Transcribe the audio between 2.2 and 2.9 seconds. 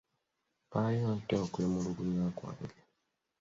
kwange?